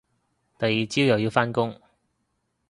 [0.57, 1.79] 第二朝又要返工